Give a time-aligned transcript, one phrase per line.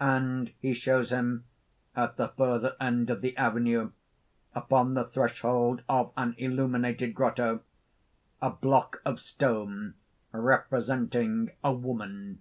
[0.00, 1.46] (_And he shows him
[1.96, 3.90] at the further end of the avenue,
[4.54, 7.60] upon the threshold of an illuminated grotto,
[8.40, 9.94] a block of stone
[10.32, 12.40] representing a woman.